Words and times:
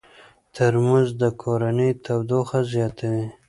ترموز 0.55 1.07
د 1.21 1.23
کورنۍ 1.41 1.91
تودوخه 2.05 2.59
زیاتوي. 2.73 3.25